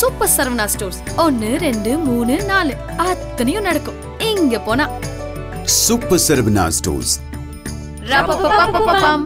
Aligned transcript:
Super 0.00 0.31
Saravana 0.33 0.65
stores 0.65 0.99
ஒன்னு 1.23 1.49
ரெண்டு 1.57 1.91
மூணு 1.99 2.35
நாலு 2.43 2.73
அத்தனையும் 3.05 3.65
நடக்கும் 3.65 3.99
இங்க 4.29 4.59
போனா 4.59 4.85
சூப்பர் 5.77 6.23
சரவணா 6.25 6.65
ஸ்டோர்ஸ் 6.77 7.13
ரப்பப்பப்பப்பப்பம். 8.11 9.25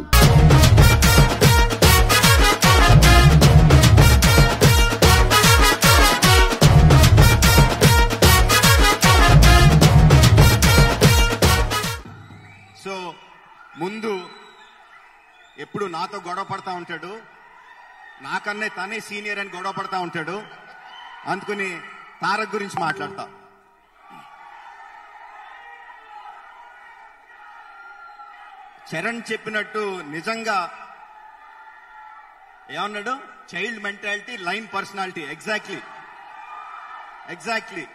సో 12.84 12.94
ముందు 13.78 14.12
ఎప్పుడు 15.58 15.86
నాతో 15.96 16.18
గొడవ 16.28 16.46
పడతా 16.52 16.72
ఉంటాడు 16.80 17.12
నాకన్నే 18.24 18.68
తనే 18.78 19.00
సీనియర్ 19.08 19.40
అని 19.40 19.54
గొడవ 19.56 19.74
పడతా 19.78 19.98
ఉంటాడు 20.06 20.36
అందుకని 21.28 21.80
తారక్ 22.22 22.56
గురించి 22.56 22.80
మాట్లాడతా. 22.80 23.32
చరణ్ 28.90 29.22
చెప్పినట్టు 29.32 30.02
నిజంగా 30.02 30.58
ఏమన్నాడు? 32.70 33.20
Child 33.56 33.84
mentality 33.84 34.38
line 34.38 34.68
personality 34.74 35.22
exactly 35.22 35.82
exactly 37.30 37.86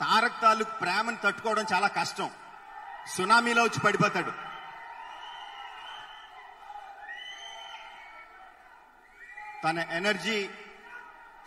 Tarak 0.00 0.40
తాలూకు 0.42 0.70
ప్రేమను 0.70 1.16
తట్టుకోవడం 1.16 1.64
చాలా 1.72 1.88
కష్టం. 1.88 2.30
సునామీలో 3.06 3.62
వచ్చి 3.62 3.80
పడిపోతాడు. 3.80 4.32
తన 9.64 9.78
ఎనర్జీ 9.78 10.50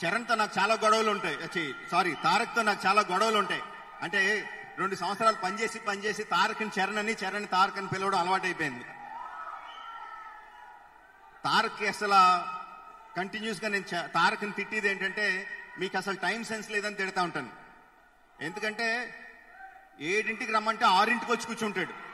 చరణ్తో 0.05 0.35
నాకు 0.35 0.59
చాలా 0.59 0.73
గొడవలు 0.73 1.11
ఉంటాయి. 1.11 1.69
సారీ 1.91 2.15
తారక్తో 2.23 2.61
నాకు 2.61 2.87
చాలా 2.87 3.01
గొడవలు 3.01 3.37
ఉంటాయి. 3.37 3.61
అంటే 4.01 4.49
రెండు 4.77 4.95
సంవత్సరాలు 4.95 5.35
పనిచేసి 5.35 5.79
పనిచేసి 5.79 6.23
తారక్ని 6.23 6.69
చరణ్ 6.79 6.97
అని 6.97 7.13
చరణ్ 7.13 7.47
తారక్ 7.47 7.77
అని 7.77 7.87
పిలవడం 7.87 8.19
అలవాటైపోయింది. 8.19 8.83
తారక్కి 11.45 11.87
అసలు 11.87 12.09
కంటిన్యూస్గా 13.15 13.69
నేను 13.69 13.83
చ- 13.83 14.05
తారక్ని 14.05 14.51
తిట్టేది 14.51 14.89
ఏంటంటే 14.89 15.47
మీకు 15.79 15.97
అసలు 15.97 16.15
టైం 16.15 16.43
సెన్స్ 16.43 16.71
లేదని 16.71 16.95
తిడతా 16.95 17.23
ఉంటాను. 17.23 17.49
ఎందుకంటే 18.41 19.15
ఏడింటికి 19.99 20.51
రమ్మంటే 20.51 20.85
ఆరింటికి 20.85 21.31
వచ్చి 21.31 21.45
కూర్చుంటాడు. 21.45 22.07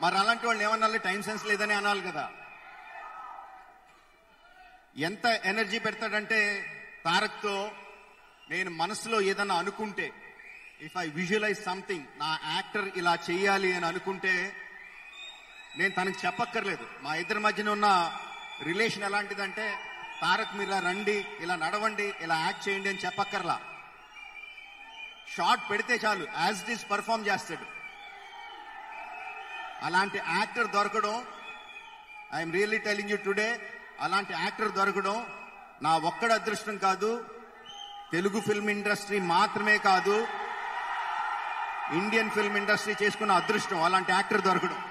మరి 0.00 0.18
అలాంటి 0.18 0.46
వాళ్ళు 0.46 0.62
ఏమన్నా 0.62 0.96
టైం 0.96 1.22
సెన్స్ 1.22 1.46
లేదని 1.46 1.74
అనాలి 1.74 2.00
కదా. 2.00 2.30
ఎంత 4.96 5.26
ఎనర్జీ 5.44 5.78
పెడతాడంటే 5.78 6.40
తారక్తో 7.04 7.72
నేను 8.50 8.70
మనసులో 8.70 9.20
ఏదన్నా 9.20 9.54
అనుకుంటే 9.54 10.06
ఇఫ్ 10.82 10.96
ఐ 10.98 11.06
విజువలైజ్ 11.08 11.60
సంథింగ్ 11.64 12.06
నా 12.18 12.38
యాక్టర్ 12.54 12.88
ఇలా 13.00 13.18
చేయాలి 13.30 13.72
అని 13.76 13.86
అనుకుంటే 13.86 14.34
నేను 15.78 15.92
తనకి 15.94 16.26
చెప్పక్కర్లేదు. 16.26 16.86
మా 17.02 17.14
ఇద్దరి 17.14 17.38
మధ్యన 17.38 17.68
ఉన్న 17.68 17.88
రిలేషన్ 18.62 19.06
ఎలాంటిదంటే 19.10 19.66
తారక్ 20.20 20.56
మీరు 20.56 20.70
ఇలా 20.70 20.78
రండి 20.78 21.24
ఇలా 21.40 21.54
నడవండి 21.56 22.08
ఇలా 22.24 22.36
యాక్ట్ 22.44 22.68
చేయండి 22.68 22.88
అని 22.88 23.04
చెప్పక్కర్లా. 23.04 23.56
షార్ట్ 25.36 25.70
పెడితే 25.70 25.94
చాలు 26.04 26.26
యాజ్ 26.38 26.60
ఇట్ 26.62 26.70
ఈస్ 26.70 26.90
పర్ఫామ్ 26.90 27.26
చేస్తాడు. 27.28 27.66
అలాంటి 29.82 30.18
యాక్టర్ 30.18 30.70
దొరకడం 30.76 31.16
I'm 32.34 32.52
really 32.52 32.78
telling 32.78 33.10
you 33.10 33.16
today 33.16 33.48
అలాంటి 34.00 34.32
యాక్టర్ 34.32 34.72
దొరకడం 34.72 35.26
నా 35.82 35.96
ఒక్కడ 35.96 36.32
అదృష్టం 36.32 36.76
కాదు. 36.76 37.24
తెలుగు 38.12 38.40
ఫిల్మ్ 38.40 38.70
ఇండస్ట్రీ 38.70 39.20
మాత్రమే 39.20 39.78
కాదు. 39.78 40.28
ఇండియన్ 41.92 42.30
ఫిల్మ్ 42.30 42.56
ఇండస్ట్రీ 42.56 42.94
చేసుకున్న 43.02 43.32
అదృష్టం 43.32 43.82
అలాంటి 43.82 44.12
యాక్టర్ 44.12 44.42
దొరకడం. 44.42 44.82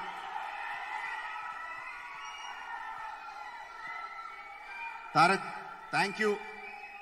తారక్ 5.15 5.43
థ్యాంక్ 5.91 6.21
యూ 6.21 6.37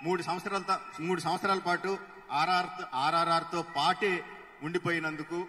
మూడు 0.04 0.22
సంవత్సరాల 0.22 0.80
మూడు 1.00 1.20
సంవత్సరాల 1.22 1.60
పాటు 1.60 2.00
ఆర్ఆర్ 2.32 2.66
ఆర్ఆర్ఆర్తో 2.94 3.62
పాటే 3.62 4.26
ఉండిపోయినందుకు 4.64 5.48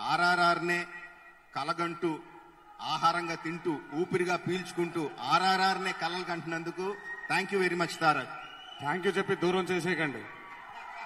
ఆర్ఆర్ఆర్నే 0.00 0.86
కలగంటూ 1.54 2.18
ఆహారంగా 2.82 3.34
తింటూ 3.34 3.80
ఊపిరిగా 3.94 4.36
పీల్చుకుంటూ 4.36 5.10
ఆర్ఆర్ఆర్నే 5.20 5.92
కలలు 5.92 6.24
కంటున్నందుకు 6.24 6.96
thank 7.28 7.54
you 7.54 7.60
very 7.60 7.76
much 7.76 8.00
Tarak 8.00 8.28
thank 8.80 9.06
you 9.06 9.12
చెప్పి 9.12 9.34
దూరం 9.36 9.64
చేసేయకండి. 9.64 10.22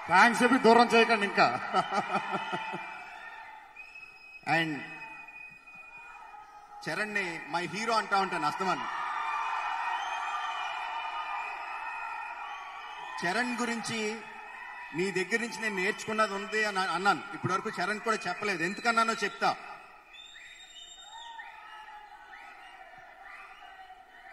థ్యాంక్స్ 0.06 0.42
చెప్పి 0.42 0.58
దూరం 0.58 0.88
చేయకండి 0.94 1.26
ఇంకా. 1.26 1.46
అండ్ 4.48 4.78
చరణ్ని 6.86 7.40
మై 7.48 7.66
హీరో 7.66 7.94
అంటా 7.94 8.20
ఉంటాను 8.20 8.46
అస్తమాన్. 8.46 8.80
చరణ్ 13.22 13.56
గురించి 13.60 14.20
నీ 14.94 15.10
దగ్గర 15.10 15.40
నుంచి 15.40 15.62
నేను 15.62 15.76
నేర్చుకున్నది 15.76 16.34
ఉంది 16.34 16.64
అని 16.64 16.78
అన్నాను. 16.78 17.22
ఇప్పటి 17.34 17.52
వరకు 17.52 17.68
చరణ్ 17.68 18.00
కూడా 18.00 18.18
చెప్పలేదు. 18.28 18.62
ఎందుకన్నానో 18.62 19.12
చెప్తా. 19.12 19.56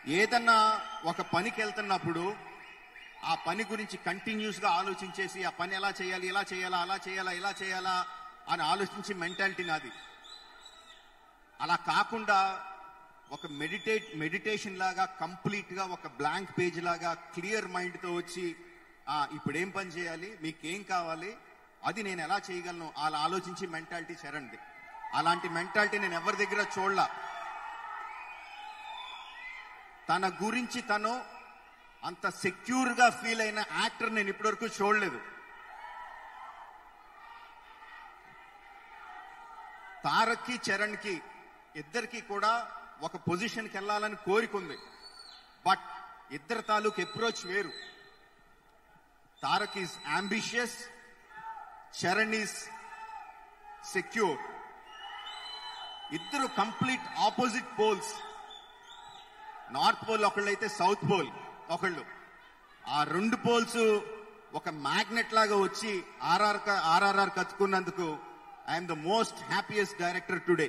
ఏదన్నా 0.07 0.81
ఒక 1.05 1.21
పనికి 1.21 1.61
వెళ్తున్నప్పుడు 1.61 2.35
ఆ 3.23 3.35
పని 3.35 3.63
గురించి 3.63 3.97
కంటిన్యూస్గా 3.97 4.69
ఆలోచించేసి 4.69 5.43
ఆ 5.43 5.49
పని 5.49 5.75
ఎలా 5.75 5.93
చేయాలి 6.01 6.27
ఎలా 6.27 6.43
చేయాలా 6.53 6.77
అలా 6.77 6.99
చేయాలా 7.07 7.31
ఇలా 7.31 7.53
చేయాలా 7.63 8.05
అని 8.49 8.63
ఆలోచించి 8.63 9.13
మెంటాలిటీ 9.13 9.63
నాది. 9.63 9.91
అలా 11.61 11.75
కాకుండా 11.75 12.59
ఒక 13.31 13.47
మెడిటేట్ 13.47 14.15
మెడిటేషన్ 14.15 14.77
లాగా 14.77 15.05
కంప్లీట్గా 15.05 15.85
ఒక 15.85 16.07
బ్లాంక్ 16.07 16.51
పేజ్ 16.59 16.83
లాగా 16.83 17.13
క్లియర్ 17.13 17.67
మైండ్తో 17.67 18.13
వచ్చి 18.13 18.47
ఇప్పుడేం 18.47 19.35
ఇప్పుడు 19.35 19.57
ఏం 19.57 19.69
పని 19.69 19.89
చేయాలి 19.89 20.37
మీకేం 20.41 20.83
కావాలి 20.83 21.37
అది 21.83 22.03
నేను 22.03 22.21
ఎలా 22.21 22.41
చేయగలను? 22.51 22.93
అలా 22.97 23.17
ఆలోచించి 23.17 23.67
మెంటాలిటీ 23.67 24.15
చెరండి. 24.25 24.57
అలాంటి 25.13 25.49
మెంటాలిటీ 25.49 25.97
నేను 25.97 26.13
ఎవరి 26.13 26.45
దగ్గర 26.45 26.65
చూడలా. 26.79 27.09
తన 30.09 30.23
గురించి 30.43 30.79
తను 30.91 31.13
అంత 32.07 32.25
సెక్యూర్గా 32.43 33.07
ఫీల్ 33.19 33.41
అయిన 33.41 33.59
యాక్టర్ 33.81 34.15
నేను 34.15 34.29
ఇప్పటివరకు 34.33 34.67
చూడలేదు. 34.77 35.19
తారక్కి 40.05 40.55
చరణ్కి 40.67 41.13
ఇద్దరికి 41.81 42.21
కూడా 42.31 42.53
ఒక 43.07 43.15
పొజిషన్కి 43.27 43.75
వెళ్ళాలని 43.77 44.17
కోరికుంది 44.25 44.77
బట్ 45.67 45.87
ఇద్దరు 46.37 46.61
తాలూకు 46.71 46.99
అప్రోచ్ 47.01 47.41
వేరు. 47.51 47.71
Tarak 49.43 49.77
is 49.83 49.95
ambitious 50.17 50.77
Charan 51.99 52.35
is 52.41 52.57
secure. 53.93 54.41
ఇద్దరు 56.17 56.47
complete 56.61 57.07
opposite 57.27 57.71
poles. 57.79 58.13
North 59.78 60.03
pole 60.07 60.25
ఒకళ్ళు 60.29 60.50
అయితే 60.53 60.68
సౌత్ 60.79 61.06
పోల్ 61.12 61.29
ఒకళ్ళు. 61.75 62.03
ఆ 62.96 63.00
రెండు 63.16 63.38
పోల్స్ 63.46 63.81
ఒక 64.59 64.69
మ్యాగ్నెట్ 64.88 65.35
లాగా 65.38 65.56
వచ్చి 65.66 65.91
RR 66.31 66.59
RRR 66.94 67.35
కత్తుకున్నందుకు 67.38 68.07
I'm 68.74 68.90
the 68.91 68.96
most 69.09 69.40
happiest 69.51 70.01
director 70.03 70.41
today 70.50 70.68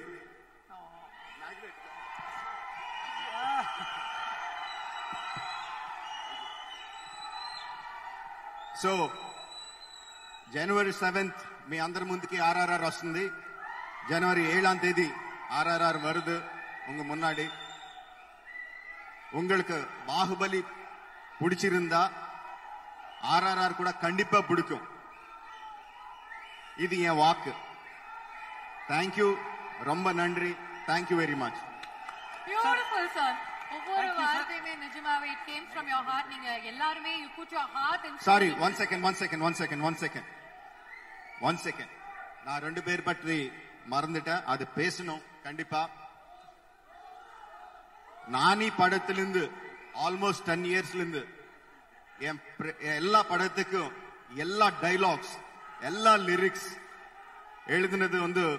so 8.82 8.92
January 10.54 10.92
seventh 11.02 11.42
మీ 11.70 11.76
అందరి 11.84 12.04
ముందుకి 12.08 12.36
ఆర్ఆర్ఆర్ 12.46 12.84
వస్తుంది. 12.88 13.22
జనవరి 14.10 14.42
ఏడాం 14.54 14.78
తేదీ 14.82 15.06
ఆర్ఆర్ఆర్ 15.58 15.98
வருது 16.06 16.34
ఉంగ 16.90 17.00
మున్నాడి. 17.10 17.46
உங்களுக்கு 19.38 19.76
பாகுபலி 20.08 20.60
பிடிச்சிருந்தா 21.40 22.02
ஆர்ஆர்ஆர் 23.34 23.78
கூட 23.80 23.90
கண்டிப்பா 24.04 24.38
பிடிக்கும். 24.48 24.84
இது 26.84 26.94
என் 27.08 27.20
வாக்கு. 27.22 27.52
தேங்க்யூ 28.90 29.28
ரொம்ப 29.90 30.08
நன்றி. 30.20 30.52
Thank you 30.88 31.16
very 31.22 31.36
much 31.42 31.60
beautiful 32.46 33.10
sir 33.18 33.36
ஒவ்வொரு 33.76 34.08
வார்த்தையுமே 34.20 34.72
நிஜமாவே 34.84 35.26
it 35.34 35.44
came 35.50 35.66
from 35.70 35.88
your 35.92 36.06
heart 36.10 36.30
நீங்க 36.34 36.48
எல்லாருமே 36.70 37.12
you 37.22 37.28
put 37.38 37.54
your 37.58 37.70
heart 37.78 38.06
in 38.08 38.18
sorry 38.28 38.48
one 38.66 38.76
second 38.80 39.04
one 39.08 39.18
second 39.22 39.44
one 39.48 39.58
second 39.62 39.84
one 39.90 39.98
second 40.04 40.30
one 41.48 41.60
second 41.66 41.92
நான் 42.46 42.64
ரெண்டு 42.66 42.80
பேர் 42.88 43.08
பற்றி 43.10 43.38
மறந்துட்டேன். 43.92 44.42
அது 44.52 44.64
பேசணும். 44.76 45.22
கண்டிப்பா. 45.46 45.80
நானி 48.30 48.70
படத்திலிருந்து 48.76 49.50
ஆல்மோஸ்ட் 50.04 50.42
டென் 50.44 50.64
இயர்ஸ்ல 50.64 50.94
இருந்து 50.94 51.28
என் 52.18 52.40
எல்லா 52.80 53.24
படத்துக்கும் 53.24 53.92
எல்லா 54.34 54.70
டைலாக்ஸ் 54.70 55.32
எல்லா 55.80 56.14
லிரிக்ஸ் 56.14 56.80
எழுதினது 57.66 58.16
வந்து 58.16 58.58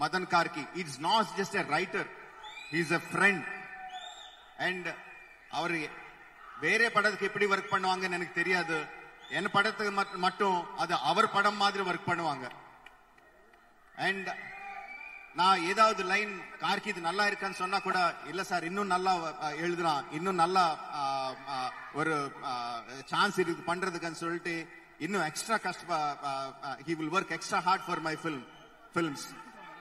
Madhan 0.00 0.28
Karky. 0.28 0.68
It's 0.74 1.00
not 1.00 1.24
just 1.36 1.54
a 1.54 1.62
writer 1.62 2.10
is 2.70 2.90
a 2.90 3.00
friend 3.12 3.46
and 4.58 4.88
அவர் 5.50 5.70
வேற 6.60 6.90
படத்துக்கு 6.90 7.26
எப்படி 7.26 7.46
ஒர்க் 7.46 7.70
பண்ணுவாங்கன்னு 7.70 8.12
எனக்கு 8.12 8.32
தெரியாது. 8.32 8.84
என் 9.30 9.50
படத்துக்கு 9.52 10.02
மட்- 10.02 10.16
மட்டும் 10.16 10.76
அது 10.76 10.94
அவர் 10.94 11.30
படம் 11.30 11.56
மாதிரி 11.56 11.84
ஒர்க் 11.84 12.08
பண்ணுவாங்க. 12.08 12.50
அண்ட் 13.96 14.28
நான் 15.34 15.62
ஏதாவது 15.70 16.02
லைன் 16.10 16.32
கார்கி 16.60 16.88
இது 16.90 17.00
நல்லா 17.06 17.24
இருக்கான்னு 17.28 17.60
சொன்னா 17.60 17.78
கூட 17.80 17.98
இல்ல 18.30 18.42
சார் 18.50 18.66
இன்னும் 18.68 18.92
நல்லா 18.92 19.12
அஹ், 19.38 19.56
எழுதலாம் 19.60 20.04
இன்னும் 20.12 20.40
நல்லா 20.42 20.64
ஒரு 21.94 22.14
சான்ஸ் 23.10 23.38
இருக்கு 23.38 23.62
பண்றதுக்குன்னு 23.66 24.20
சொல்லிட்டு 24.20 24.54
இன்னும் 25.00 25.24
எக்ஸ்ட்ரா 25.26 25.56
கஷ்ட 25.58 25.96
he 26.86 26.94
will 26.94 27.14
work 27.14 27.34
extra 27.36 27.60
hard 27.66 27.86
for 27.86 28.02
my 28.02 28.14
film 28.20 28.44
films 28.94 29.26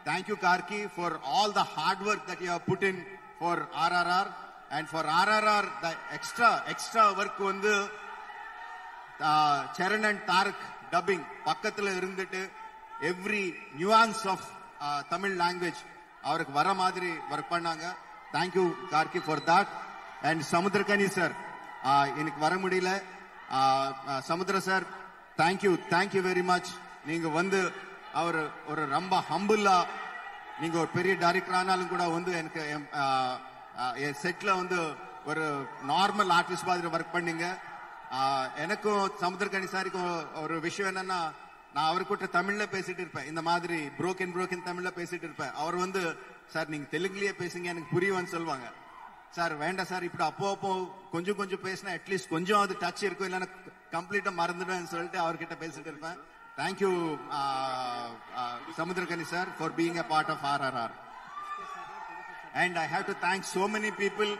thank you 0.06 0.38
Karky 0.42 0.82
for 0.96 1.16
all 1.34 1.54
the 1.54 1.66
hard 1.76 2.04
work 2.08 2.26
that 2.30 2.44
you 2.46 2.56
put 2.66 2.86
in 2.90 3.02
for 3.40 3.62
RRR 3.84 4.32
and 4.72 4.90
for 4.92 5.10
RRR 5.16 5.70
the 5.82 5.88
extra 6.14 6.52
extra 6.74 7.06
work 7.18 7.42
வந்து 7.46 7.74
Charan 9.78 10.08
and 10.10 10.24
Tarak 10.28 10.64
dubbing 10.92 11.26
பக்கத்துல 11.46 11.92
இருந்துட்டு 12.00 12.42
every 13.06 13.46
nuance 13.76 14.26
of 14.28 14.48
Tamil 15.10 15.36
language 15.42 15.82
அவருக்கு 16.30 16.54
வர 16.60 16.70
மாதிரி 16.82 17.10
work 17.34 17.54
பண்ணாங்க. 17.54 17.86
Thank you 18.36 18.66
Karky 18.92 19.20
for 19.26 19.44
that 19.50 19.72
and 20.30 20.44
Samuthirakani 20.52 21.08
sir 21.18 21.34
எனக்கு 22.22 22.40
வர 22.46 22.54
முடியல. 22.64 22.92
Samuthira 24.30 24.60
sir 24.70 24.86
thank you 25.42 25.72
thank you 25.94 26.22
very 26.30 26.44
much 26.52 26.72
நீங்க 27.10 27.28
வந்து 27.40 27.60
அவர் 28.22 28.40
ஒரு 28.72 28.82
ரொம்ப 28.96 29.14
ஹம்புல்லா 29.32 29.78
நீங்க 30.62 30.78
ஒரு 30.84 30.90
பெரிய 30.98 31.14
டைரக்டர் 31.24 31.58
ஆனாலும் 31.60 31.92
கூட 31.94 32.04
வந்து 32.16 32.32
எனக்கு 32.42 32.62
என், 32.74 32.88
என் 34.06 34.20
செட்ல 34.24 34.50
வந்து 34.62 34.80
ஒரு 35.30 35.46
நார்மல் 35.92 36.34
ஆர்டிஸ்ட் 36.38 36.70
மாதிரி 36.70 36.92
ஒர்க் 36.96 37.16
பண்ணீங்க. 37.16 37.46
எனக்கும் 38.64 39.04
சமுத்திரகனி 39.22 39.68
சாருக்கும் 39.72 40.42
ஒரு 40.42 40.56
விஷயம் 40.66 40.90
என்னன்னா 40.92 41.20
நான் 41.74 41.90
அவர்கிட்ட 41.90 42.25
தமிழ்ல 42.38 42.64
பேசிட்டு 42.75 43.02
இருப்பேன். 43.04 43.28
இந்த 43.31 43.42
மாதிரி 43.42 43.78
புரோக்கன் 44.00 44.34
புரோக்கன் 44.36 44.68
தமிழ்ல 44.70 44.90
பேசிட்டு 45.00 45.28
இருப்பேன். 45.28 45.54
அவர் 45.62 45.75
வந்து 45.75 46.02
சார் 46.54 46.72
நீங்க 46.74 46.88
தெலுங்குலயே 46.98 47.34
பேசுங்க 47.42 47.64
எனக்கு 47.74 48.00
புரியுவான்னு 48.00 48.34
சொல்லுவாங்க. 48.36 48.68
சார் 49.38 49.54
வேண்டாம் 49.64 49.90
சார் 49.92 50.04
இப்படி 50.04 50.24
அப்போ 50.24 50.52
அப்போ 50.52 50.72
கொஞ்சம் 51.12 51.36
கொஞ்சம் 51.36 51.64
பேசினா 51.64 51.94
அட்லீஸ்ட் 51.98 52.34
கொஞ்சம் 52.36 52.62
அது 52.62 52.74
டச் 52.84 53.04
இருக்கும். 53.08 53.30
இல்லைன்னா 53.30 53.50
கம்ப்ளீட்டா 53.96 54.34
மறந்துடுவேன் 54.42 54.92
சொல்லிட்டு 54.96 55.20
அவர்கிட்ட 55.24 55.56
பேசிட்டு 55.64 55.92
இருப்பேன். 55.94 56.20
Thank you 56.58 56.92
Samuthirakani 58.80 59.25
sir 59.36 59.56
for 59.58 59.75
being 59.80 59.98
a 60.04 60.06
part 60.14 60.34
of 60.36 60.46
RRR 60.54 60.80
R 60.84 61.02
I 62.56 62.88
have 62.94 63.06
to 63.06 63.16
thank 63.25 63.44
so 63.44 63.68
many 63.75 63.92
people. 63.92 64.31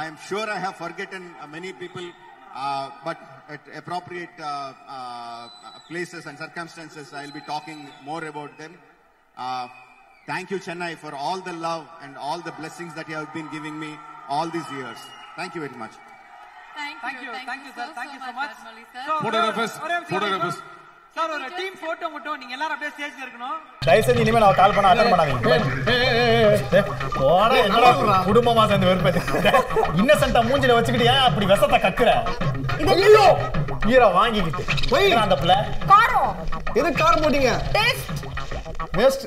I 0.00 0.06
am 0.10 0.16
sure 0.28 0.46
I 0.54 0.60
have 0.64 0.76
forgotten 0.76 1.22
uh, 1.22 1.46
many 1.52 1.52
many 1.54 1.70
people 1.82 2.06
Uh, 2.54 2.90
but 3.04 3.18
at 3.48 3.60
appropriate 3.74 4.30
uh, 4.38 4.72
uh, 4.88 5.48
places 5.88 6.26
and 6.26 6.38
circumstances, 6.38 7.12
I'll 7.12 7.32
be 7.32 7.40
talking 7.40 7.88
more 8.04 8.24
about 8.24 8.56
them. 8.58 8.78
thank 10.26 10.50
you, 10.50 10.58
Chennai, 10.58 10.96
for 10.96 11.12
all 11.14 11.40
the 11.40 11.52
love 11.52 11.86
and 12.02 12.16
all 12.16 12.40
the 12.40 12.52
blessings 12.52 12.94
that 12.94 13.08
you 13.08 13.16
have 13.16 13.32
been 13.34 13.50
giving 13.50 13.78
me 13.78 13.98
all 14.28 14.48
these 14.48 14.70
years. 14.70 14.98
Thank 15.36 15.54
you 15.54 15.60
very 15.62 15.76
much. 15.76 15.92
Thank, 16.76 16.94
you. 16.94 17.00
Thank 17.02 17.22
you, 17.22 17.32
thank 17.32 17.42
you, 17.42 17.46
thank 17.46 17.64
you, 17.66 17.72
sir. 17.74 17.92
Thank 17.94 18.12
you 18.14 18.20
so 18.20 18.32
much. 18.32 18.50
Photographers, 19.22 19.72
photographers. 20.08 20.62
Sir 21.16 21.32
ஒரு 21.34 21.48
team 21.56 21.76
photo 21.82 22.06
மட்டும் 22.14 22.38
நீங்க 22.40 22.54
எல்லாரும் 22.56 22.74
அப்படியே 22.76 22.92
ஸ்டேஜ்ல 22.94 23.20
இருக்கணும். 23.24 23.58
தயவு 23.86 24.04
செஞ்சு 24.06 24.22
இனிமே 24.24 24.40
நான் 24.42 24.56
கால் 24.60 24.74
பண்ண 24.76 24.88
அட்டன் 24.92 25.12
பண்ணாதீங்க. 25.12 25.58
போடா, 27.18 27.56
என்னடா 27.66 27.90
குடும்பமா 28.28 28.64
சேர்ந்து 28.70 28.88
வெறுப்பேத்து. 28.90 29.20
இன்னசென்ட்டா 30.00 30.42
மூஞ்சில 30.48 30.76
வச்சுக்கிட்டு 30.78 31.10
ஏன் 31.12 31.24
அப்படி 31.28 31.46
விஷத்தை 31.52 31.78
கக்குற 31.84 32.10
ஐயோ! 32.94 33.26
ஈர 33.92 34.06
வாங்கிக்கிட்டு. 34.18 34.62
போய். 34.90 35.12
அந்த 35.24 35.36
பிள்ளை. 35.42 35.56
காரம். 35.92 36.32
போட்டீங்க? 37.24 37.50
Taste 37.76 38.10
waste 38.98 39.24